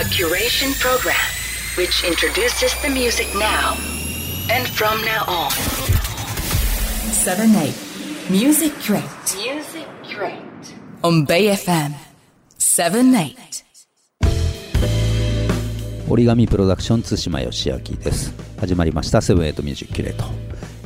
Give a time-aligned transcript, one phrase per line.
[0.00, 1.14] A curation program
[1.76, 3.76] which introduces the music now
[4.48, 5.50] and from now on.
[7.12, 7.74] 7 8
[8.30, 9.02] Music Curate
[9.36, 10.40] Music Curate.
[11.02, 11.92] on Bay FM
[12.56, 13.34] 7 8
[16.08, 20.24] origami PRODUCTIONS 対馬義明です始まりました Seven Eight Music Curate、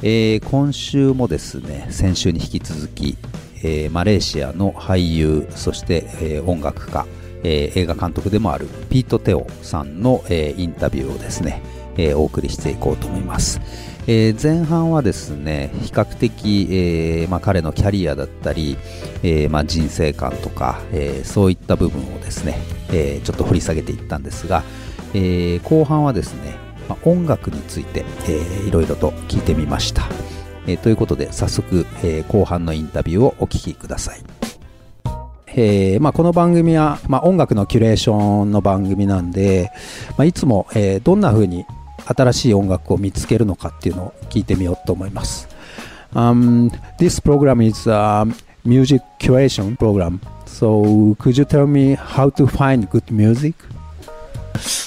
[0.02, 3.16] えー今週もですね先週に引き続き、
[3.62, 7.06] えーマレーシアの俳優そして、えー音楽家、
[7.44, 11.62] えー映画監督でもあるピート・テオさんの、えーインタビューをですね、
[11.96, 13.60] えーお送りしていこうと思います、
[14.06, 18.76] え前半はですね比較的、えまあ、彼のキャリアだったり、
[19.22, 22.58] えまあ、人生観とか、えそういった部分をですね、
[22.92, 24.62] えちょっと掘り下げていったんですが、
[25.14, 26.56] え後半はですね、
[26.88, 30.08] まあ音楽について、えーいろいろと聞いてみました、
[30.66, 34.43] えということで早速、え後半のインタビューをお聞きください。
[35.56, 39.70] えーまあ、この番組は、まあ、音楽のキュレーションの番組なんで、
[40.18, 41.64] まあ、いつも、えーどんな風に
[42.06, 45.48] 新しい音楽を見つけるのかっていうのを聞いてみようと思います。
[46.12, 48.24] Um, this program is a
[48.64, 50.20] music curation program.
[50.46, 53.54] So could you tell me how to find good music?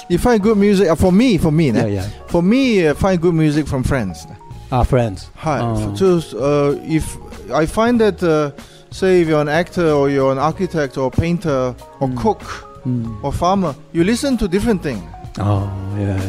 [0.09, 2.01] You find good music uh, for me, for me, Yeah, yeah.
[2.27, 4.27] For me, uh, find good music from friends.
[4.69, 5.31] Our friends.
[5.35, 5.59] はい。
[5.61, 7.17] あー Just uh, if
[7.53, 8.51] I find that, uh,
[8.91, 12.43] say, if you're an actor or you're an architect or painter or cook
[12.85, 13.21] Mm.
[13.21, 15.03] or farmer, you listen to different things.
[15.39, 16.21] Oh, yeah.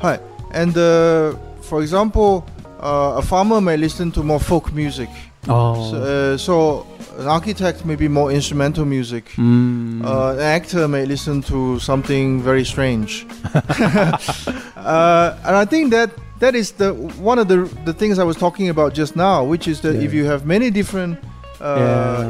[0.00, 0.18] Hi.
[0.52, 2.44] And uh, for example,
[2.82, 5.08] uh, a farmer may listen to more folk music.
[5.46, 5.90] Oh.
[5.90, 6.86] So, uh, so
[7.18, 9.26] an architect may be more instrumental music.
[9.36, 10.04] Mm.
[10.04, 13.24] Uh, an actor may listen to something very strange,
[14.76, 18.36] uh, and I think that that is the one of the the things I was
[18.36, 21.18] talking about just now, which is that if you have many different
[21.60, 21.76] uh,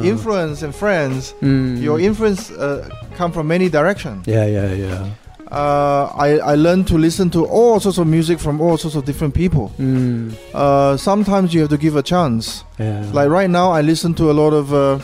[0.03, 0.11] Yeah.
[0.13, 1.81] influence and friends, Mm.
[1.83, 4.27] your influence uh, come from many directions.
[4.27, 5.05] yeah, yeah, yeah.
[5.53, 9.05] Uh, I I learned to listen to all sorts of music from all sorts of
[9.05, 9.67] different people.
[9.81, 10.33] Mm.
[10.55, 12.65] Uh, sometimes you have to give a chance.
[12.79, 13.03] Yeah.
[13.13, 14.99] Like right now, I listen to a lot of uh,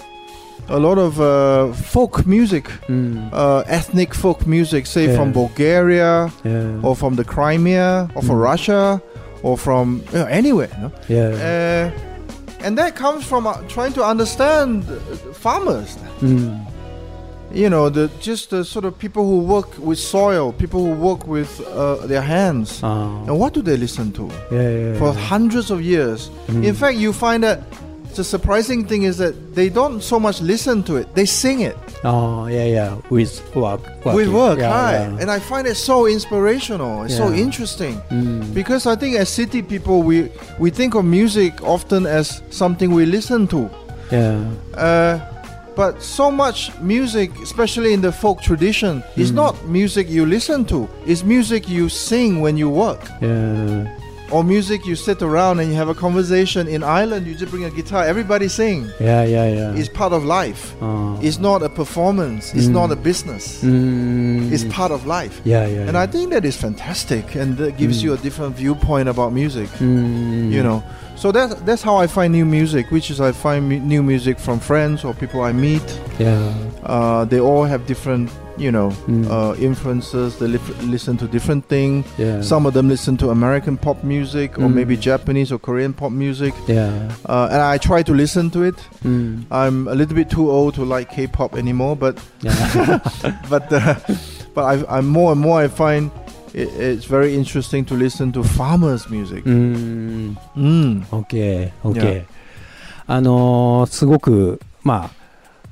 [0.69, 3.29] a lot of uh, folk music Mm.
[3.33, 5.17] uh, ethnic folk music, say Yeah.
[5.17, 6.87] from Bulgaria yeah.
[6.87, 8.51] or from the Crimea or from Mm.
[8.53, 9.01] Russia
[9.43, 10.71] or from you know, anywhere.
[10.77, 10.93] you know.
[11.09, 11.91] yeah.
[12.67, 14.97] And that comes from uh, trying to understand uh,
[15.33, 15.97] farmers.
[16.19, 16.67] Mm.
[17.53, 21.29] You know, the just the sort of people who work with soil, people who work
[21.29, 22.81] with uh, their hands.
[22.83, 23.23] Oh.
[23.29, 25.29] And what do they listen to Yeah, yeah, for yeah.
[25.29, 26.29] hundreds of years?
[26.49, 26.65] Mm.
[26.65, 27.63] In fact, you find that
[28.17, 31.77] the surprising thing is that they don't so much listen to it; they sing it.
[32.05, 32.97] Oh, yeah, yeah.
[33.11, 33.81] With work.
[34.05, 34.93] with work, yeah, hi.
[34.93, 35.19] yeah.
[35.21, 37.05] And I find it so inspirational.
[37.05, 38.55] It's so interesting Mm.
[38.55, 43.05] because I think as city people, we we think of music often as something we
[43.07, 43.69] listen to.
[44.13, 44.39] yeah.
[44.75, 45.19] Uh,
[45.77, 49.35] but so much music, especially in the folk tradition, is Mm.
[49.35, 50.89] not music you listen to.
[51.07, 53.85] It's music you sing when you work, Yeah.
[54.33, 56.67] Or music you sit around and you have a conversation.
[56.69, 58.89] In Ireland, you just bring a guitar, everybody sing.
[59.01, 59.75] Yeah, yeah, yeah.
[59.75, 60.75] It's part of life.
[60.83, 61.19] oh.
[61.23, 62.53] It's not a performance.
[62.55, 62.73] It's Mm.
[62.81, 63.63] not a business.
[63.63, 64.53] Mm.
[64.53, 65.41] It's part of life.
[65.45, 65.87] Yeah, yeah.
[65.89, 68.05] And I think that is fantastic and that gives Mm.
[68.05, 70.51] you a different viewpoint about music, Mm.
[70.53, 70.83] you know.
[71.17, 74.39] So that, that's how I find new music, which is I find mu- new music
[74.39, 75.83] from friends or people I meet.
[76.19, 76.53] Yeah.
[76.85, 79.27] Uh, they all have different, you know, Mm.
[79.31, 80.37] uh, influences.
[80.39, 82.05] They lif- listen to different things.
[82.19, 82.43] Yeah.
[82.43, 84.75] Some of them listen to American pop music or Mm.
[84.75, 86.53] maybe Japanese or Korean pop music.
[86.69, 86.93] Yeah.
[87.25, 88.77] Uh, and I try to listen to it.
[89.03, 89.45] Mm.
[89.51, 93.01] I'm a little bit too old to like K-pop anymore, but Yeah.
[93.51, 93.95] but uh,
[94.55, 96.11] but I, I'm more and more I find
[96.57, 99.45] it, it's very interesting to listen to farmers' music.
[99.45, 100.37] mm.
[100.57, 101.05] Mm.
[101.11, 102.25] OK, OK、Yeah.
[103.07, 105.11] あのーすごく、まあ、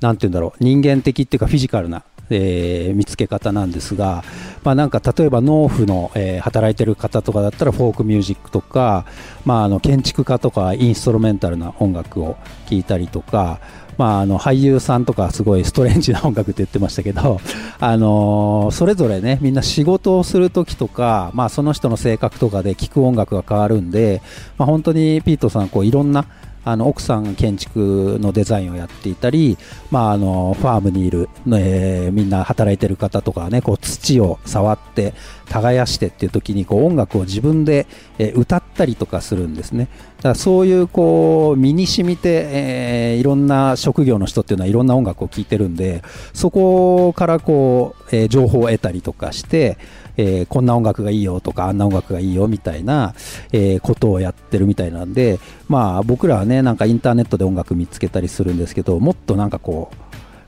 [0.00, 4.22] なんて言うんだろう、人間的っていうか、フィジカルな、えー見つけ方なんですが、
[4.62, 9.05] まあ、なんか例えば農夫の、えー働いてる方とかだったら、フォークミュージックとか、
[9.45, 12.37] まあ、あの建築家とか、インストルメンタルな音楽を
[12.69, 13.59] 聴いたりとか、
[13.99, 17.41] まあ、あの俳優さんとかすごいストレンジな音楽って言ってましたけど、
[17.81, 24.22] あのそれぞれねみんな仕事をする時とか、まあ、その人の性格とかで聴く音楽が変わるんで、
[24.59, 26.24] まあ、本当にピートさんこういろんな
[26.65, 29.59] あの奥さんが建築のデザインをやっていたり、
[29.91, 35.15] まあ、あのファームにいる、えーみんな働いてる方とかねこう土を触って
[35.49, 37.87] 耕してっていう時にこう音楽を自分で、
[38.19, 39.89] えー歌ったりとかするんですね。
[40.19, 46.03] だからそういうこう身に染みて、えーいろんな職業の人っていうのはいろんな音楽を聴いてるんで
[46.33, 49.78] そこからこう、えー情報を得たりとかして、
[50.16, 53.15] えーこんな音楽がいいよとかあんな音楽がいいよみたいな、
[53.53, 55.39] えーことをやってるみたいなんで
[55.69, 59.91] まあ僕らはねなんかインターネットで音楽見つけたりするんですけどもっとなんかこ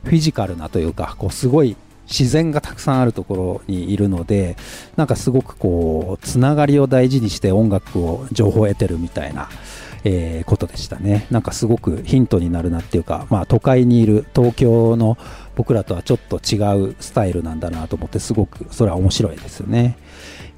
[0.05, 1.77] うフィジカルなというかこうすごい
[2.09, 4.57] 自然がたくさんあるところにいるので
[4.97, 9.49] なんかすごくこうつながりを大事にして音楽を情報を得てるみたいな、
[10.05, 15.19] えーことでしたねなんかすごくヒントになるなっていうか、まあ、都会にいる東京の
[15.55, 19.97] 僕らとはちょっと違うスタイルなんだなと思ってすごくそれは面白いですよね、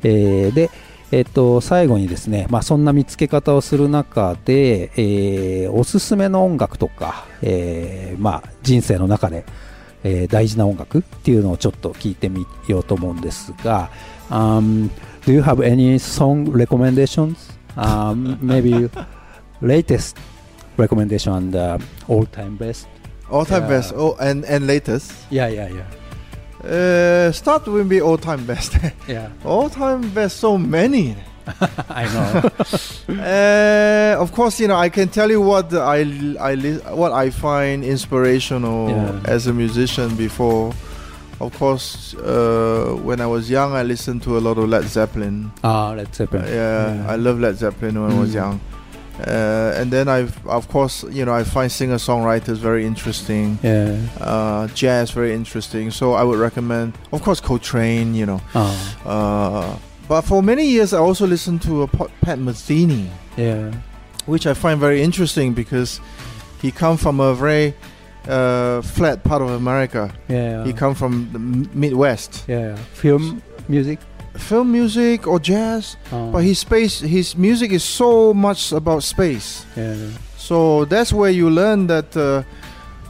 [0.02, 0.70] えーで
[1.11, 9.46] えっと、最後にですね、まあ、そんな見つけ方をする中で、えーおすすめの音楽とか、えーまあ、人生の中で、
[10.05, 13.90] えー大事な音楽っていうのをちょっと聞いてみようと思うんですが、
[14.29, 14.90] um,
[15.25, 18.90] Do you have any song recommendations?、Um, maybe
[19.60, 20.16] latest
[20.76, 21.78] recommendation and、uh,
[22.08, 22.87] all time best?
[23.31, 23.69] All time Yeah.
[23.69, 23.93] best.
[23.96, 25.12] Oh, and and latest.
[25.31, 25.84] Yeah, yeah, yeah.
[26.64, 28.72] Uh, start with me all time best.
[29.08, 30.38] Yeah, all time best.
[30.38, 31.16] So many.
[31.88, 32.50] I know.
[33.08, 36.00] Uh, of course, you know I can tell you what I
[36.40, 36.54] I
[36.94, 39.20] what I find inspirational Yeah.
[39.34, 40.72] as a musician before.
[41.40, 45.50] Of course, uh, when I was young, I listened to a lot of Led Zeppelin.
[45.62, 46.46] Ah, Led Zeppelin.
[46.49, 48.34] yeah, I love Led Zeppelin when I was Mm.
[48.43, 48.61] young.
[49.18, 53.58] Uh, and then I've, of course, you know, I find singer-songwriters very interesting.
[53.62, 53.98] Yeah.
[54.20, 55.90] Uh, jazz very interesting.
[55.90, 58.14] So I would recommend, of course, Coltrane.
[58.14, 58.70] You know, Ah,
[59.04, 59.78] uh,
[60.08, 63.72] but for many years I also listened to a Pat Metheny yeah.
[64.26, 66.00] which I find very interesting because
[66.62, 67.74] he come from a very
[68.26, 70.10] uh, flat part of America.
[70.28, 70.64] Yeah.
[70.64, 71.38] He come from the
[71.74, 72.44] Midwest.
[72.48, 72.76] yeah.
[72.94, 73.98] Film music.
[74.38, 79.67] Film music or jazz, Ah, but his space, his music is so much about space.
[79.76, 79.94] yeah.
[80.37, 82.43] So that's where you learn that uh,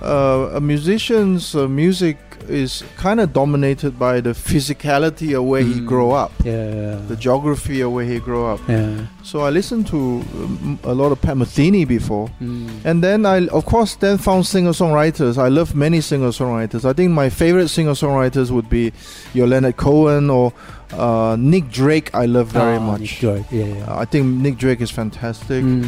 [0.03, 2.17] uh, a musician's uh, music
[2.49, 5.87] is kind of dominated by the physicality of where he Mm.
[5.87, 6.96] grow up, Yeah.
[7.08, 8.61] the geography of where he grow up.
[8.69, 8.90] yeah.
[9.23, 12.31] So I listened to um, a lot of Pat Metheny before.
[12.43, 12.69] Mm.
[12.85, 15.37] And then I, of course, then found singer-songwriters.
[15.38, 16.85] I love many singer-songwriters.
[16.85, 18.93] I think my favorite singer-songwriters would be
[19.34, 20.52] your Leonard Cohen or
[20.96, 22.11] uh, Nick Drake.
[22.14, 23.00] I love very Ah, much.
[23.00, 23.46] Nick Drake.
[23.50, 23.64] Yeah.
[23.64, 23.84] yeah.
[23.93, 25.62] Uh, I think Nick Drake is fantastic.
[25.64, 25.84] Mm.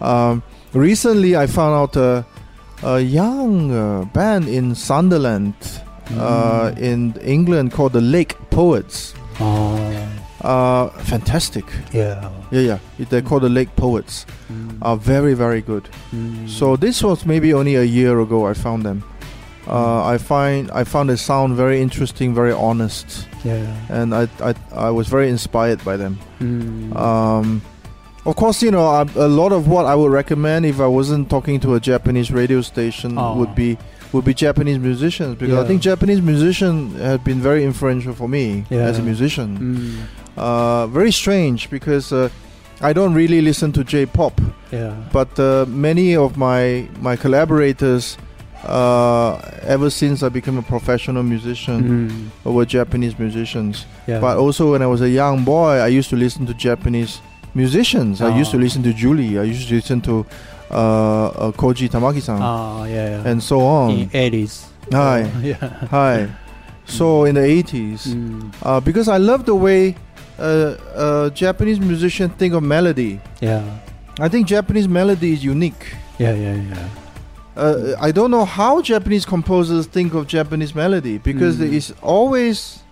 [0.00, 0.42] Um,
[0.72, 2.22] recently, I found out uh,
[2.82, 5.54] a young uh, band in Sunderland,
[6.08, 6.78] Mm.
[6.78, 9.14] in England, called the Lake Poets.
[9.40, 9.90] Ah,
[10.44, 11.64] Uh, fantastic.
[11.92, 12.28] yeah.
[12.50, 12.78] Yeah, yeah.
[13.08, 14.26] They're called the Lake Poets.
[14.52, 14.76] Mm.
[14.82, 15.88] Are very, very good.
[16.12, 16.48] Mm.
[16.48, 18.46] So this was maybe only a year ago.
[18.50, 19.02] I found them.
[19.66, 23.64] Uh, I find I found the sound very interesting, very honest, yeah.
[23.88, 24.52] and I I,
[24.88, 26.18] I was very inspired by them.
[26.40, 26.92] Mm.
[26.94, 27.62] Um,
[28.26, 28.84] of course, you know
[29.16, 32.60] a lot of what I would recommend if I wasn't talking to a Japanese radio
[32.60, 33.38] station Oh.
[33.38, 33.78] would be
[34.14, 38.64] would be Japanese musicians because I think Japanese musicians have been very influential for me
[38.70, 39.48] as a musician.
[39.58, 40.40] Mm.
[40.42, 42.28] Uh, very strange because uh,
[42.80, 44.40] I don't really listen to J-pop
[44.72, 44.94] Yeah.
[45.12, 48.16] but uh, many of my my collaborators
[48.66, 51.78] uh, ever since I became a professional musician
[52.44, 52.54] Mm.
[52.54, 54.20] were Japanese musicians Yeah.
[54.20, 57.20] but also when I was a young boy I used to listen to Japanese
[57.54, 58.64] musicians I used to Ah.
[58.66, 60.26] listen to Julie I used to listen to
[60.74, 60.78] uh,
[61.48, 63.10] uh, Koji Tamaki-san ah, yeah.
[63.22, 63.28] yeah.
[63.30, 64.64] and so on in 80s.
[64.92, 65.20] Hi.
[65.42, 65.56] yeah.
[65.90, 66.28] hi
[66.86, 68.52] so in the 80s Mm.
[68.62, 69.94] uh, because I love the way
[70.38, 73.62] uh, uh, Japanese musicians think of melody Yeah.
[74.20, 76.88] I think Japanese melody is unique Yeah, yeah, yeah.
[77.56, 81.72] uh, I don't know how Japanese composers think of Japanese melody because Mm.
[81.72, 82.83] it's always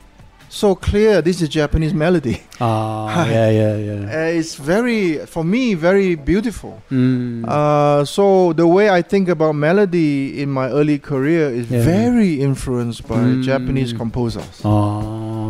[0.53, 2.43] so clear this is Japanese melody.
[2.61, 4.17] Ah, yeah, yeah, yeah.
[4.29, 6.82] Uh, it's very, for me, very beautiful.
[6.91, 7.44] Mm.
[7.49, 11.82] Uh, so the way I think about melody in my early career is Yeah.
[11.85, 13.43] very influenced by Mm.
[13.43, 14.61] Japanese composers.
[14.65, 15.01] ah.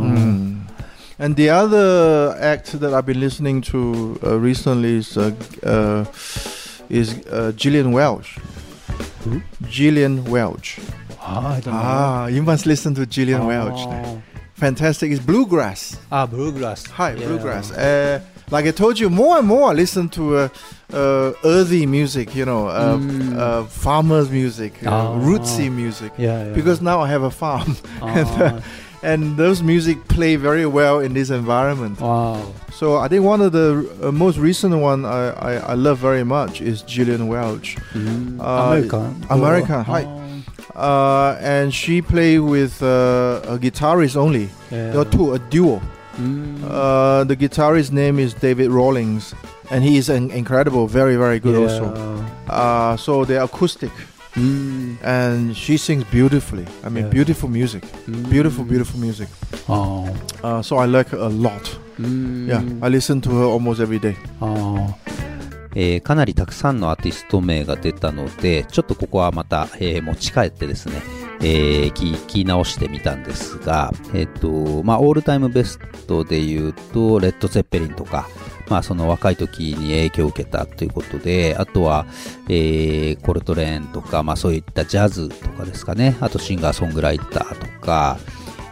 [0.01, 0.61] Mm.
[1.19, 5.31] And the other act that I've been listening to uh, recently is uh,
[5.63, 6.05] uh,
[6.89, 8.39] is uh, Gillian Welch.
[9.23, 9.41] Who?
[9.69, 10.79] Gillian Welch.
[11.19, 13.47] Ah, I don't Ah, you must listen to Gillian know.
[13.51, 13.83] Welch.
[14.55, 14.59] Oh.
[14.59, 15.11] Fantastic.
[15.11, 15.97] It's bluegrass.
[16.11, 16.85] Ah, bluegrass.
[16.91, 17.27] Hi, Yeah.
[17.27, 17.71] bluegrass.
[17.71, 18.19] Uh,
[18.51, 20.47] like I told you, more and more I listen to uh,
[20.93, 23.37] uh, earthy music, you know, uh, Mm.
[23.37, 25.15] uh, farmers' music, uh, Ah.
[25.17, 26.11] rootsy music.
[26.17, 26.53] Yeah, yeah.
[26.53, 28.61] Because now I have a farm, and, Ah, uh,
[29.01, 31.99] and those music play very well in this environment.
[31.99, 32.37] wow.
[32.73, 36.23] So I think one of the uh, most recent one I, I, I love very
[36.23, 37.77] much is Gillian Welch.
[37.93, 38.39] Mm.
[38.39, 39.25] Uh, American.
[39.29, 40.05] American, Oh, hi.
[40.75, 44.49] Uh, and she play with uh, a guitarist only.
[44.71, 44.91] Yeah.
[44.91, 45.81] There are two, a duo.
[46.17, 46.63] Mm.
[46.63, 49.33] Uh, the guitarist's name is David Rawlings,
[49.71, 51.67] and he is an incredible, very, very good yeah.
[51.67, 51.85] also.
[52.49, 53.91] Uh, so they're acoustic,
[54.35, 54.97] Mm.
[55.03, 56.65] and she sings beautifully.
[56.83, 57.09] I mean, Yeah.
[57.11, 58.29] beautiful music, Mm.
[58.31, 59.27] beautiful, beautiful music.
[59.69, 60.09] Oh.
[60.43, 61.65] Uh, so I like her a lot.
[61.99, 62.47] Mm.
[62.47, 64.15] Yeah, I listen to her almost every day.
[64.39, 65.22] あー
[65.75, 71.01] えーかなりたくさんのアーティスト名が出たので、ちょっとここはまた、えー持ち帰ってですね、
[71.41, 78.27] えー聞き直してみたんですが、えっ、と、まあ、オールタイムベストで言うと、レッド・ゼッペリンとか、
[78.69, 82.05] まあ、その若い時に影響を受けたということで、あとは、
[82.49, 88.17] えーコルトレーンとか、まあ、そういったジャズとかですかね、あとシンガーソングライターとか、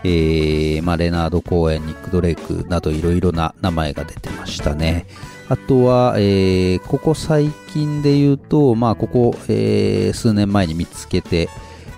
[0.03, 5.05] えーまあ、レナード・コーエン、ニック・ドレイクなどいろいろな名前が出てましたね。
[5.51, 11.49] あとは、えーここ最近で言うと、まあ、ここ、えー数年前に見つけて、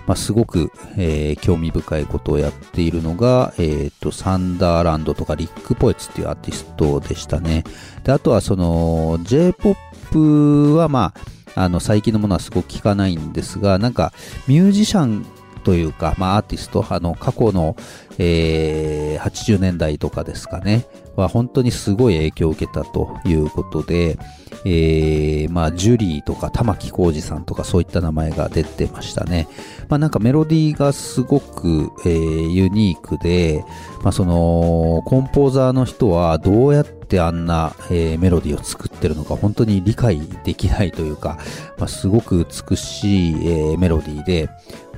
[0.08, 7.62] まあ、すごく、えー興味深いことをやっているのが、えーと、サンダーランドとかリック・ポエツっていうアーティストでしたね。
[8.02, 11.14] で、あとはその、J-POP はま
[11.54, 14.12] あ、あの、最近のものはすごく聞かないんですが、なんか、
[14.48, 15.24] ミュージシャン
[15.62, 17.76] というか、まあ、アーティスト、あの、過去の、
[18.18, 24.18] えー80年代とかですかね、は本当にすごい影響を受けたということで、
[24.64, 29.48] えーまあ、ジュリーとか玉置浩二さんとかそういった名前が出てましたね。
[29.88, 33.64] まあ、なんかメロディーがすごく、えーユニークで、
[34.02, 41.38] まあ、そのコンポーザーの人はどうやってあんな、えーメロディーを作ってるのか本当に理解できないというか、
[41.78, 44.48] まあ、すごく美しい、えーメロディーで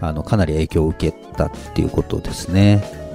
[0.01, 3.06] あのかなり影響を受けたっていうことですね。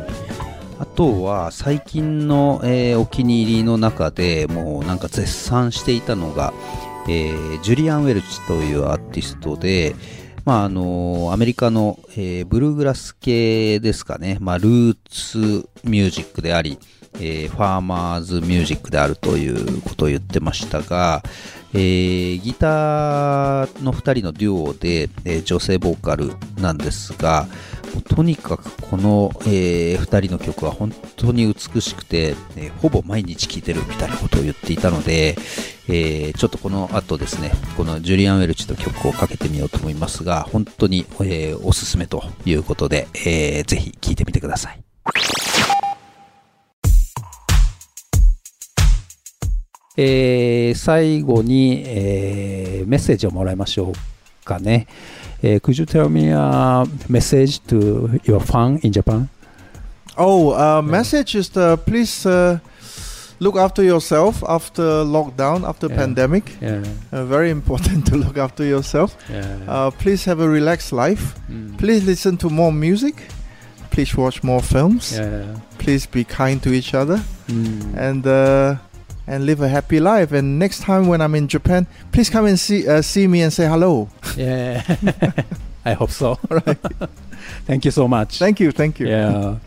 [0.82, 6.54] あとは最近の、えーお気に入りの中でもうなんか絶賛していたのが、
[7.08, 9.96] えージュリアン・ウェルチというアーティストで、
[10.44, 16.80] まああのアメリカの、えーブルーグラス系ですかね、まあ、ルーツミュージックであり、
[17.14, 21.22] えーファーマーズミュージックであるということを言ってましたが、
[21.74, 27.48] えーギターの2人のデュオで、えー女性ボーカルなんですが、
[28.10, 35.38] とにかくこの、え2人の曲は本当に美しくて、えほぼ毎日聴いてるみたいなことを言っていたので、
[35.88, 45.81] えちょっとこの後ですね、このジュリアン・ウェルチの曲をかけてみようと思いますが、本当に、えおすすめということで、えーぜひ聴いてみてください。
[49.97, 54.87] えー最後に、えーメッセージをもらいましょうかね。
[55.43, 59.29] えー could you tell me a message to your fan in Japan?
[60.19, 62.59] Oh, uh, message is uh, please uh,
[63.39, 65.97] look after yourself after lockdown, after Yeah.
[65.99, 66.45] pandemic.
[66.61, 69.15] Yeah, Uh, very important to look after yourself.
[69.31, 69.45] yeah.
[69.69, 71.35] Uh, please have a relaxed life.
[71.51, 71.77] Mm.
[71.77, 73.15] Please listen to more music.
[73.91, 75.13] Please watch more films.
[75.19, 75.45] Yeah.
[75.79, 77.95] Please be kind to each other Mm.
[77.97, 78.77] and uh,
[79.28, 80.32] and live a happy life.
[80.32, 83.52] And next time when I'm in Japan, please come and see uh, see me and
[83.52, 84.10] say hello.
[84.38, 84.84] Yeah.
[85.86, 86.36] I hope so.
[87.66, 88.38] Thank you so much.
[88.40, 89.08] Thank you, thank you.
[89.08, 89.58] Yeah.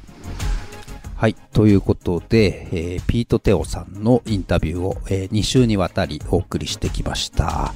[1.17, 1.35] はい。
[1.53, 7.73] ということで、えーピート・テオさんのインタビューを、え2週にわたりお送りしてきました。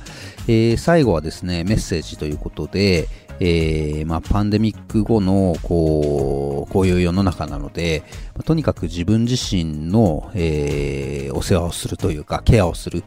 [0.47, 3.09] えー最後はですね、メッセージということで、
[3.41, 8.03] えーまあ、パンデミック後の、こう、こういう世の中なので、
[8.35, 13.05] まあとにかく自分自身の、えーお世話をするというか、ケアをする、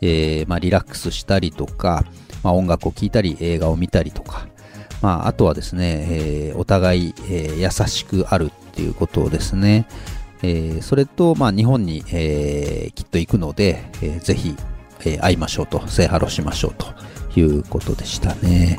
[0.00, 2.04] えーまあ、リラックスしたりとか、
[2.42, 4.46] まあ、音楽を聴いたり、映画を見たりとか、
[5.02, 9.86] まあ、あとはですね、えーお互い、えー優しくあるっていうことですね。
[10.42, 14.56] えーそれと、まあ、日本に、えーきっと行くので、えーぜひ、
[15.00, 16.86] えー会いましょうと、セイハロしましょうと
[17.38, 18.78] いうことでしたね。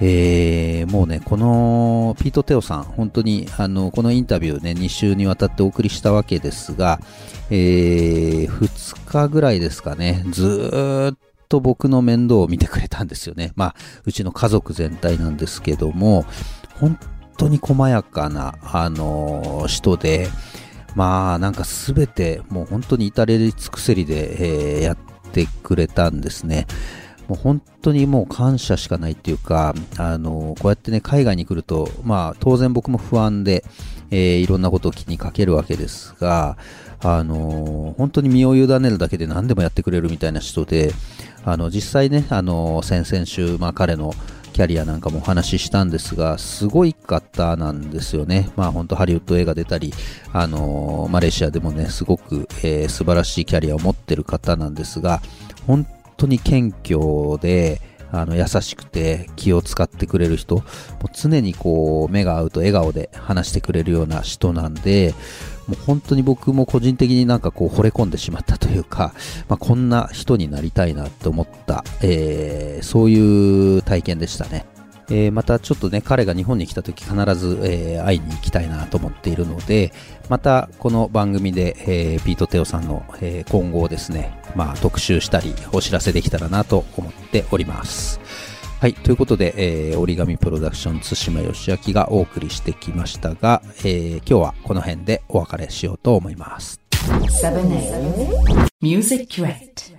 [0.00, 7.00] えーもうね、このピート・テオさん、本当にあのこのインタビューね、2週にわたってお送りしたわけですが、
[7.50, 13.52] え2日ぐらいですかね、ずーっと僕の面倒を見てくれたんですよね。
[13.54, 13.74] まあ、
[14.04, 16.24] うちの家族全体なんですけども、
[16.80, 16.98] 本
[17.36, 20.28] 当に細やかな、あの人で、
[20.94, 24.96] まあ、なんかすべて、もう本当に至れり尽くせりで、えーやっ
[25.32, 26.66] てくれたんですね。
[27.28, 33.64] もう本当にもう感謝しかないっていうか、あのこうやってね、海外に来ると、まあ、当然僕も不安で、
[34.10, 36.56] えーいろんなことを気にかけるわけですが、
[37.00, 40.92] あの本当に身を委ねるだけで何でもやってくれるみたいな人で、
[41.44, 44.14] あの実際ね、あの先々週、まあ、彼の
[44.52, 48.50] キャリアなんかもお話ししたんですが、すごい方なんですよね。
[48.54, 49.92] まあ本当ハリウッド映画出たり、
[50.32, 55.20] あのマレーシアでもね、すごく、えー素晴らしいキャリアを持ってる方なんですが、
[55.66, 55.84] 本
[56.16, 57.80] 当に謙虚で、
[58.14, 60.64] あの優しくて気を使ってくれる人、もう
[61.12, 65.14] 常にこう目が合うと笑顔で話してくれるような人なんで、
[65.66, 69.14] もう本当に僕も個人的になんかこう惚れ込んでしまったというか、
[69.48, 74.66] まあ、こんな人になりたいなって思った、えーそういう体験でしたね。
[75.10, 79.92] えーまたちょっとね、彼が日本に来た時必ず、えー会いに行きたいなと思っているので、
[80.28, 88.20] またこの番組で、えーピート・テオさんの、えー今後をですね、まあ特集したりお知らせできたらなと思っております。
[88.80, 88.94] はい。
[88.94, 96.80] ということで、えー、折り紙プロダクション津島義明がお送りしてきましたが、えー、今日はこの辺でお別れしようと思います。
[96.92, 99.94] 7 Music Crate.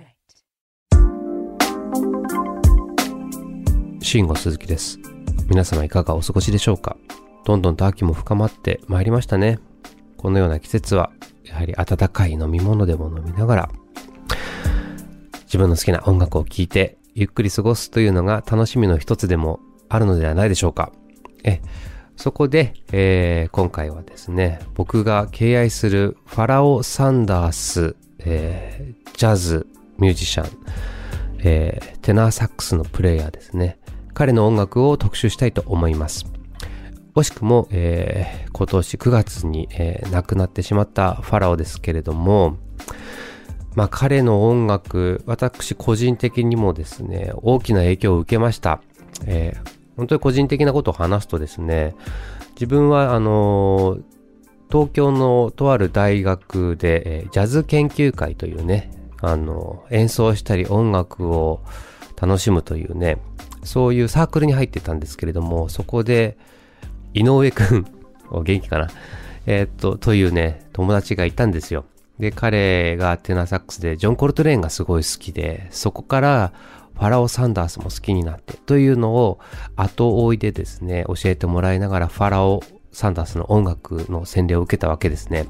[4.00, 5.00] 慎吾鈴木です。
[5.48, 6.96] 皆様いかがお過ごしでしょうか？
[7.44, 9.58] どんどんと秋も深まってまいりましたね。
[10.16, 11.10] このような季節は、
[11.44, 13.70] やはり温かい飲み物でも飲みながら、
[15.46, 20.92] 自分の好きな音楽を聴いて、ゆっくり過ごすというのが楽しみの一つでもあるのではないでしょうか。
[21.44, 21.60] え、
[22.16, 29.66] そこで、えー今回はですね、僕が敬愛するファラオ・サンダース、えージャズ
[29.98, 30.50] ミュージシャン、
[31.38, 33.78] えーテナーサックスのプレイヤーですね。
[34.14, 36.26] 彼の音楽を特集したいと思います。
[37.14, 42.56] 惜しくも、えー今年9月に、えー亡くなってしまったファラオですけれども、
[43.76, 48.80] まあ彼の音楽、私個人的にもですね、大きな影響を受けました。
[49.26, 51.94] えー本当に個人的なことを話すとですね、
[52.54, 54.02] 自分はあのー
[54.68, 58.90] 東京のとある大学で、えージャズ研究会というね、
[59.22, 61.62] あの演奏したり音楽を
[62.20, 63.18] 楽しむというね、
[63.62, 66.36] そういうサークルに入ってたんですけれども、そこで、
[67.14, 67.86] 井上くん、
[68.30, 68.88] お元気かな？
[69.46, 71.86] えっと、というね、友達がいたんですよ。
[72.18, 76.52] で、彼がテナサックスで、ジョン・コルトレーンがすごい好きで、そこから、
[76.94, 79.38] ファラオ・サンダースも好きになって、というのを
[79.76, 85.46] 後追いでですね、教えてもらいながら、ファラオ・サンダースの音楽の洗礼を受けたわけですね。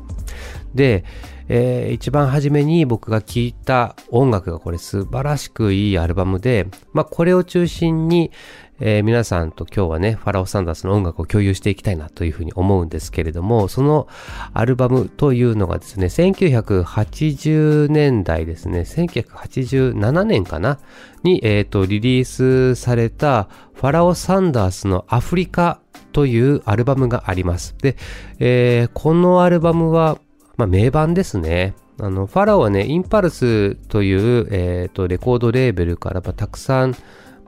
[0.74, 1.04] で、
[1.48, 8.32] えー一番初めに僕が聴いた音楽がこれ素晴らしくいいアルバムで、まあこれを中心に、
[8.78, 14.06] えー皆さんと今日はね、ファラオ・サンダースの音楽を共有していきたいなというふうに思うんですけれども、その
[14.52, 20.78] アルバムというのがですね、1980年代ですね、1987年かな？
[21.22, 25.80] に、えっ、と、リリースされたファラオ・サンダースのアフリカ
[26.12, 27.74] というアルバムがあります。
[27.80, 27.96] で、
[28.38, 30.18] えーこのアルバムは、
[30.58, 31.74] まあ、名盤ですね。
[31.98, 36.94] あの、ファラオはね、インパルスという、えっ、と、レコードレーベルから、まあ、たくさん、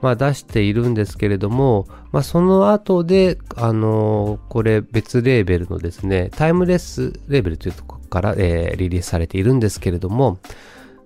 [0.01, 10.39] まあ、出しているんですけれども、まあ、その後で、あのこれ別レーベルのですね、タイムレスレーベルというところから、えーリリースされているんですけれども、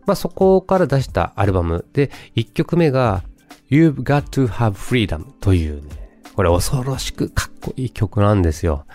[0.06, 3.24] まあ、そこから出したアルバムで、1曲目が
[3.72, 8.86] You've Got to Have Freedom というね、これ恐ろしくかっこいい曲なんですよ。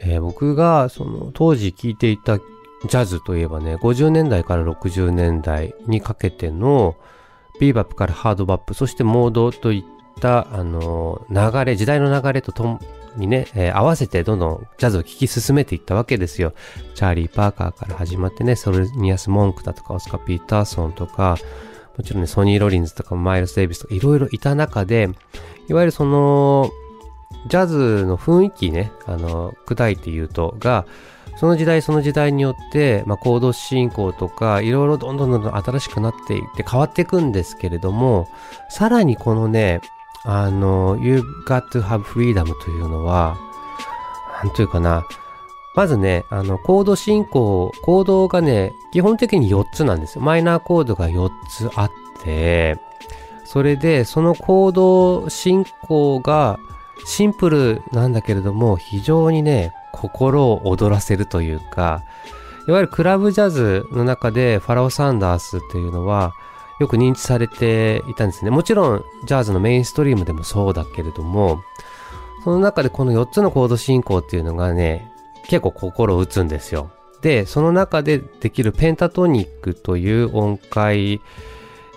[0.00, 6.96] えー僕がその当時聴いていたジャズといえばね、50年代から60年代にかけての
[7.60, 12.80] ビーバップからハードバップ、そしてモードといった、あの流れ、時代の流れととも
[13.16, 16.52] にね、えー合わせてどんどんジャズを聴き進めていったわけですよ。
[16.94, 21.38] チャーリー・パーカーから始まってね、ソルニアス・モンクだとか、オスカ・ピーターソンとか、
[21.96, 25.08] もちろんね、ソニー・ロリンズとか、マイルス・デイビスとか、いろいろいた中で、
[25.68, 26.70] いわゆるその、
[27.48, 30.86] ジャズの雰囲気ね、あの、砕いて言うと、が、
[31.36, 38.28] その時代その時代によって、まあ、コード進行とか、いろいろどんどんどんどん新しくなっていって変わっていくんですけれども、
[38.70, 39.80] さらにこのね、
[40.24, 43.36] あの、You've Got to Have Freedom というのは、
[44.42, 45.06] なんというかな、
[45.74, 50.24] まずね、あの、コード進行、コードがね、基本的に4つなんですよ。
[50.24, 51.90] マイナーコードが4つあっ
[52.24, 52.78] て、
[53.44, 56.58] それで、そのコード進行が
[57.04, 62.04] シンプルなんだけれども、非常にね、心を躍らせるというか、
[62.68, 66.34] いわゆるクラブジャズの中でファラオ・サンダースっていうのは、
[66.78, 68.50] よく認知されていたんですね。
[68.50, 71.62] もちろん、ジャズのメインストリームでもそうだけれども、
[72.44, 75.10] その中でこの4つのコード進行っていうのがね、
[75.48, 76.90] 結構心を打つんですよ。
[77.22, 81.20] で、その中でできるペンタトニックという音階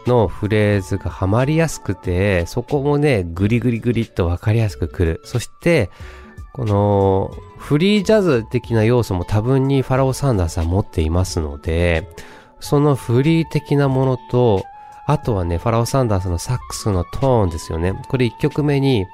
[0.08, 5.22] のフレーズがハマりやすくて、そこもね、グリグリグリっとわかりやすくくる。
[5.24, 5.90] そして、
[6.54, 12.10] このフリージャズ的な要素も多分にファラオ・サンダースは持っていますので、
[12.60, 14.66] そのフリー的なものと、
[15.06, 17.94] あとはね、ファラオ・サンダースのサックスのトーンですよね。
[18.10, 19.08] これ1曲目に、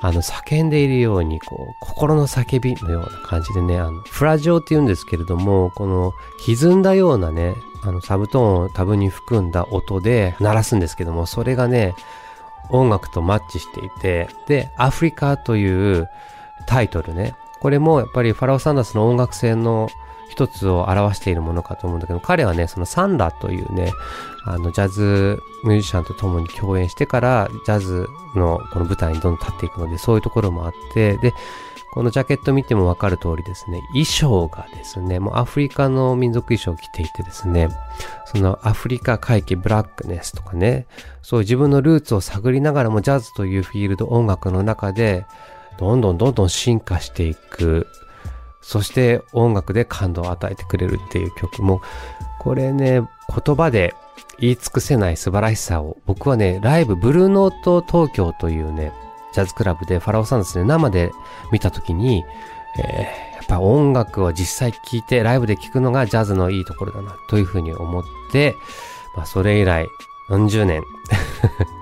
[0.00, 6.12] あの、叫んでいるように、こう、心の叫びのような感じでね、あの、フラジオって言うんですけれども、この、
[6.44, 11.94] 歪んだようなね、あの、サブトーンを多分に含んだ音で鳴らすんですけども、それがね、
[12.70, 16.08] 音楽とマッチしていて、で、アフリカという
[16.66, 19.88] タイトルね、これもやっぱりファラオ・サンダースの音楽性の
[20.28, 23.92] 一つを表しているものかと思うんだけど、彼はね、そのサンラというね、
[24.44, 31.32] あの、ジャズミュージシャンと共に共演してから、ジャズのこの舞台にどんどん立っていくので、そういうところもあって、で、
[31.96, 37.70] このジャケット見てもわかる通りですね、衣装がですね、もうアフリカの民族衣装を着ていてですね、
[38.26, 40.86] そのアフリカ回帰ブラックネスとかね、
[41.22, 45.24] そういう自分のルーツを探りながらもジャズというフィールド音楽の中で、
[45.78, 47.86] どんどんどんどん進化していく、
[48.60, 51.62] そして音楽で感動を与えてくれるっていう曲。
[51.62, 51.82] も、
[52.40, 53.00] これね、
[53.44, 53.94] 言葉で
[54.38, 58.92] 言い尽くせない素晴らしさを、僕はね、ライブ、ブルーノート東京というね、
[59.32, 61.12] ジャズクラブでファラオサンダースで生で
[61.52, 62.24] 見たときに、
[62.78, 68.54] えー、やっぱ音楽を実際聴いてライブで聴くのがジャズのいいところだなというふうに思って、
[69.14, 69.86] まあそれ以来
[70.30, 70.82] 40年。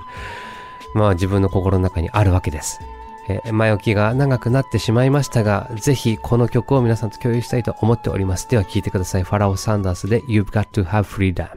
[0.94, 2.80] まあ自分の心の中にあるわけです。
[3.28, 8.48] え、前置きが長くなってしまいましたが、ぜひこの曲を皆さんと共有したいと思っております。
[8.48, 9.22] では聴いてください。
[9.22, 11.48] ファラオ・サンダースで You've Got to Have Freedom。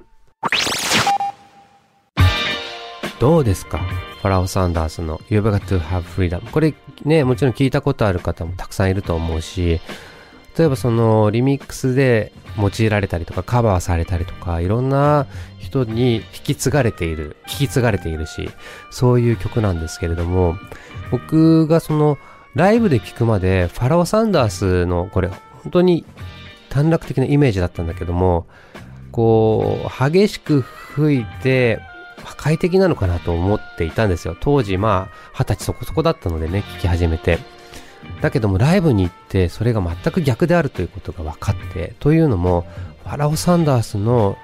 [3.20, 3.80] どうですか？
[3.80, 6.50] ファラオ・サンダースの You've Got to Have Freedom。
[6.52, 9.82] これね、もちろん聞いたことある方もたくさんいると思うし、
[10.58, 15.28] 例えばそのリミックスで用いられたりとかカバーされたりとかいろんな
[15.60, 18.50] 人に引き継がれている、引き継がれているし、
[18.90, 20.58] そういう曲なんですけれども、
[21.12, 22.18] 僕がその
[22.56, 25.30] ライブで聴くまでファラオ・サンダースのこれ
[25.64, 26.06] 本当に
[26.70, 28.48] 短絡的なイメージだったんだけども、
[29.12, 31.80] こう、激しく吹いて、
[32.24, 34.36] 破壊的なのかなと思っていたんですよ。
[34.40, 37.40] 当時まあ、二十歳そこそこだったのでね、聞き始めて。
[38.22, 42.66] だけどもライブに行ってそれが全く逆であるということが分かって、というのも、
[43.04, 44.38] ファラオ・サンダースの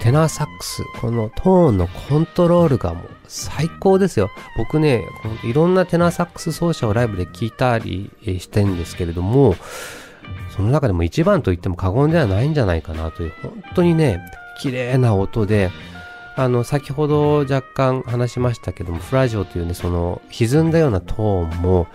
[0.00, 4.30] テナーサックス、このトーンのコントロールがもう最高ですよ。
[4.56, 5.04] 僕ね、
[5.44, 9.54] いろんなテナーサックス奏者をライブで聞いたりしてんですけれども、
[10.56, 14.20] その中でも一番と言っても過言ではないんじゃないかなという、本当にね、
[14.60, 15.70] 綺麗な音で、
[16.34, 21.86] あの、先ほど若干話しましたけども、フラジオというね、その、歪んだようなトーンも、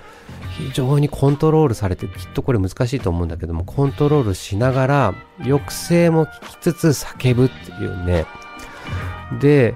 [0.58, 8.26] 非常にコントロールされて、きっとこれ難しいと思うんだけども、コントロールしながら、抑制も聞きつつ叫ぶっていうね。
[9.39, 9.76] で、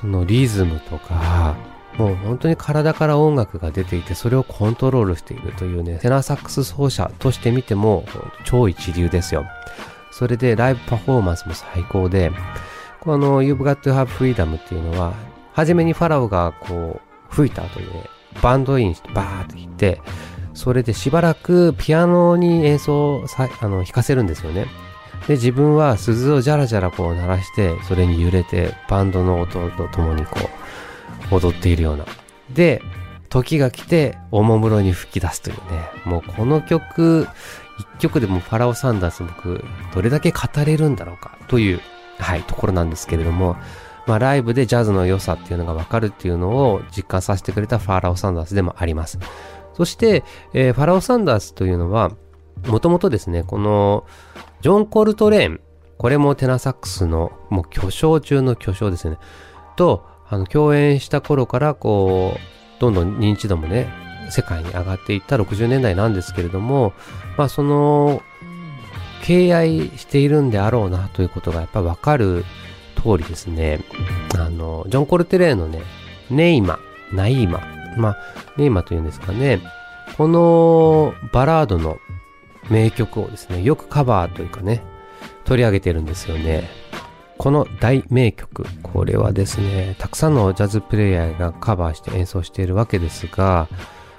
[0.00, 1.54] そのリズムとか、
[1.96, 8.04] もう本当に体から音楽が出ていて、それをコントロールしているというね、テナサックス奏者として見ても、
[8.44, 9.46] 超一流ですよ。
[10.10, 12.32] それでライブパフォーマンスも最高で、
[13.02, 15.12] この You've Got to Have Freedom っていうのは、
[15.54, 18.04] 初めにファラオがこう、吹いた後にね、
[18.40, 20.00] バンドインしてバーって弾いて、
[20.54, 24.66] それでしばらくピアノに演奏さ、あの、弾かせるんですよね。
[25.26, 30.38] で、自分は鈴をジャラジャラこう鳴らして、それに揺れて、バンドの音と共にこ
[31.32, 32.06] う、踊っているような。
[32.50, 32.82] で、
[33.30, 35.62] 時が来て、おもむろに吹き出すというね。
[36.04, 37.26] もうこの曲、
[37.80, 41.80] 一曲でもファラオ・サンダース僕、どれだけ語れるんだろうかという
[42.18, 43.56] はい、ところなんですけれども、
[44.06, 49.18] まあ、ライブでジャズの良さっていうのがわかるっていうのを実感させてくれたファーラオ・サンダースでもあります。
[49.74, 52.10] そして、えー、ファラオ・サンダースというのは、
[52.66, 54.04] もともとですね、この、
[54.60, 55.60] ジョン・コルトレーン、
[55.98, 59.18] これもテナサックスのもう巨匠中の巨匠ですね、
[59.76, 63.88] と、あの、共演した頃から、こう、どんどん認知度もね、
[64.30, 66.92] 世界に上がっていった60年代なんですけれども、
[67.36, 68.22] まあ、その、
[69.22, 72.44] 敬愛しているんであろうなということがやっぱわかる
[72.96, 73.80] 通りですね。
[74.38, 75.82] あの、ジョン・コルテレーのね、
[76.30, 76.78] ネイマ、
[77.12, 77.60] ナイマ、
[77.96, 78.18] まあ、
[78.56, 79.60] ネイマというんですかね、
[80.16, 81.96] このバラードの
[82.70, 84.82] 名曲をですね、よくカバーというかね、
[85.44, 86.68] 取り上げてるんですよね。
[87.38, 93.68] この大名曲、これはですね、たくさんのジャズプレイヤーがカバーして演奏しているわけですが、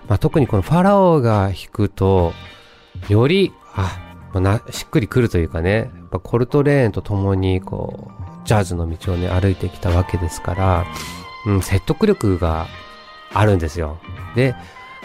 [0.07, 2.33] まあ、特にこのファラオが弾くと、
[3.07, 3.97] より、あ、
[4.39, 10.85] なしっくりくるというかね、やっぱコルトレーンと共にこう、ジャズの道をね、歩いてきたわけですから、
[11.45, 12.67] うん、説得力が
[13.33, 13.99] あるんですよ。
[14.35, 14.55] で、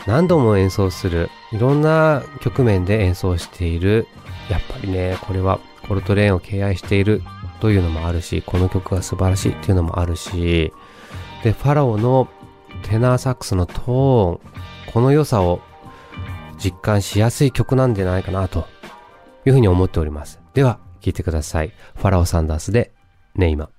[0.07, 4.07] 何度も演奏する、いろんな局面で演奏している、
[4.51, 7.23] やっぱりね、これはコルトレーンを敬愛している
[7.61, 10.73] というのもあるし、この曲が素晴らしいっていうのもあるし、
[11.43, 12.29] で、ファラオの
[12.83, 15.61] テナーサックスのトーン、この良さを
[16.59, 18.67] 実感しやすい曲なんじゃないかなと
[19.49, 20.41] いうふうに思っております。
[20.55, 21.73] では、聞いてください。
[21.97, 22.93] ファラオ・サンダースで
[23.35, 23.71] ネイマ。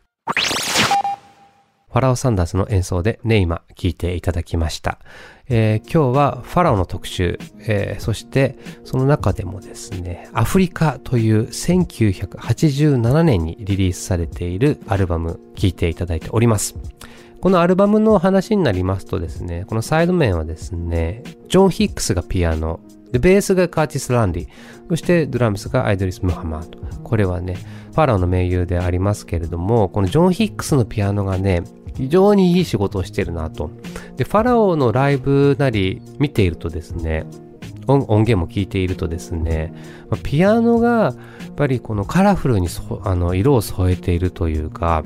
[1.89, 4.99] ファラオ・サンダースの演奏でネイマ聞いていただきました。
[5.47, 16.75] えー、今日はファラオの特集、えー、そしてその中でもですね、アフリカという1987年にリリースされているアルバム聞いていただいております。
[17.41, 24.47] このアルバムの話になりますとですね、このサイド面はですね、ジョン・ヒックスがピアノ、で、ベースがカーティス・ランディ。
[24.89, 26.79] そしてドラムスがアイドリス・ムハマード。
[27.03, 27.57] これはね、
[27.91, 31.63] ファラオの盟友でありますけれども、このジョン・ヒックスのピアノがね、
[31.95, 33.71] 非常にいい仕事をしてるなと。
[34.15, 37.25] で、ファラオのライブなり見ているとですね、
[37.87, 39.73] 音源も聞いているとですね、
[40.23, 41.13] ピアノがや
[41.51, 42.67] っぱりこのカラフルに
[43.03, 45.03] あの色を添えているというか、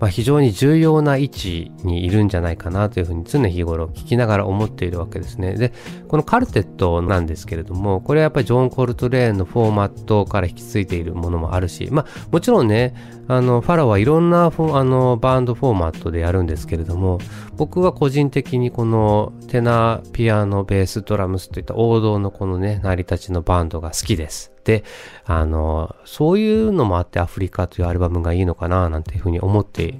[0.00, 5.54] まあ、非常に重要な位置にいるんじゃないかなというふうに常日頃聞きながら思っているわけですね。
[5.54, 5.72] で、
[6.06, 12.94] このカルテットなんですけれども、これはやっぱりジョン・コルトレーンのフォーマットから引き継いでいるものもあるし、まあもちろんね、
[13.28, 14.50] あの、ファラはいろんなあ
[14.84, 17.18] のバンドフォーマットでやるんですけれども、
[17.56, 24.50] 僕は個人的にこのテナー、ピアノ、ベース、ドラムスといった王道のこのね、成り立ちのバンドが好きです。
[24.64, 24.82] で、
[25.26, 29.94] あの、そういうのもあってアフリカというアルバムがいいのかななんていうふうに思って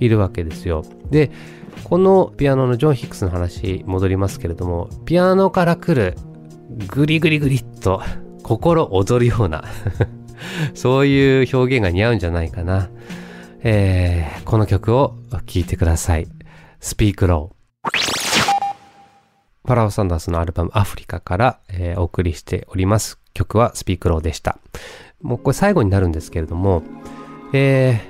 [0.00, 0.82] いるわけですよ。
[1.10, 1.30] で、
[1.84, 6.16] このピアノのジョン・ヒックスの話戻りますけれども、ピアノから来る
[6.88, 8.02] グリグリグリっと
[8.42, 9.64] 心躍るような
[10.74, 12.90] そういう表現が似合うんじゃないかな。
[13.62, 16.28] えー、この曲を聴いてください。
[16.80, 17.50] Speak Low。
[19.64, 23.18] ファラオ・サンダースのアルバムアフリカから、えーお送りしております。
[23.32, 24.58] 曲はスピークローでした。
[25.22, 26.82] もうこれ最後になるんですけれども、
[27.52, 28.00] え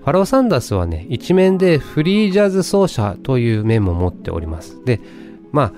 [0.00, 4.82] ー、ファラオ・サンダースはね、一面でフリージャズ奏者という面も持っております。
[4.84, 5.00] で、
[5.52, 5.72] まあ、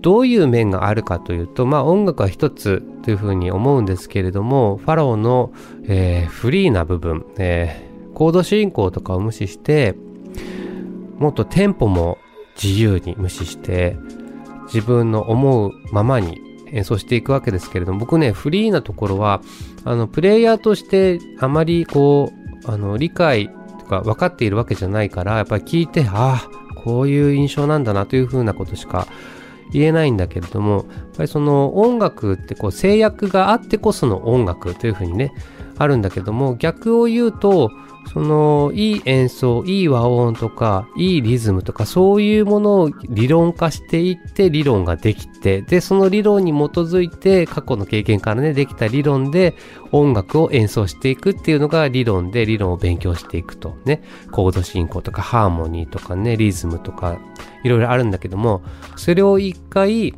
[0.00, 5.52] どういう面があるかというと、まあ音楽は一つというふうに思うんですけれども、ファラオの、
[5.84, 9.94] えーフリーな部分、えーコード進行とかを無視して、
[11.18, 12.16] もっとテンポも
[12.62, 13.98] 自由に無視して、
[14.72, 16.40] 自分の思うままに
[16.72, 19.42] 演奏していくわけですけれども、僕ね、フリーなところは、
[19.84, 22.32] あの、プレイヤーとしてあまりこ
[22.66, 26.48] う、あの、理解とか分かっているわけじゃないから、やっぱり聞いて、ああ、
[26.82, 29.06] こういう印象なんだなというふうなことしか
[29.72, 30.84] 言えないんだけれども、やっ
[31.16, 35.32] ぱりその音楽ってこう制約があってこその音楽というふうにね、
[35.78, 37.70] あるんだけども、逆を言うと、
[38.12, 49.54] その、いい演奏、いい和音とか、いいリズムとか、そういうものを理論化していって、理論ができて、で、その理論に基づいて、過去の経験からね、できた理論で、
[49.92, 53.76] 音楽を演奏していくっていうのが理論で、理論を勉強していくと。
[53.84, 57.18] ね、コード進行とか、ハーモニーとかね、リズムとか、
[57.64, 58.62] いろいろあるんだけども、
[58.96, 60.14] それを一回、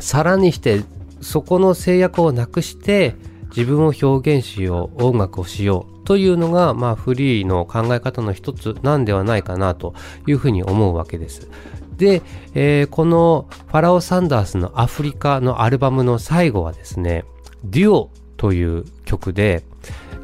[0.00, 0.82] さらにして、
[1.20, 3.14] そこの制約をなくして、
[3.56, 9.94] 自分を表現しよう、音楽をしようというのが、まあフリーの考え方の一つなんではないかなと
[10.26, 11.48] いうふうに思うわけです。
[11.96, 12.22] で、
[12.54, 17.24] えーこのファラオ・サンダースのアフリカのアルバムの最後はですね、
[17.64, 19.64] デュオという曲で、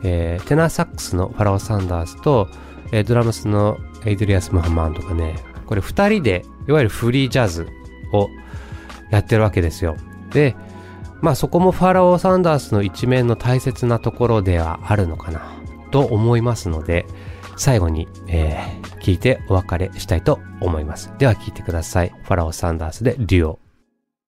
[0.03, 2.49] えーテナーサックスのファラオ・サンダースと、
[2.93, 7.67] えードラムスのエイドリアス・ムハマンとかね、これ二人で、いわゆるフリージャズ
[8.13, 8.29] を
[9.11, 9.97] やってるわけですよ。
[10.33, 10.57] で、
[11.21, 15.60] まあそこもファラオ・サンダースの一面の大切なところではあるのかな
[15.91, 17.07] と思いますので、
[17.57, 21.13] 最後に、えー聞いてお別れしたいと思います。
[21.19, 22.11] では聞いてください。
[22.23, 23.70] ファラオ・サンダースでデュオ。